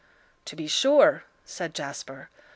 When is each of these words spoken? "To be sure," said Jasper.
"To 0.45 0.55
be 0.55 0.65
sure," 0.65 1.25
said 1.45 1.75
Jasper. 1.75 2.31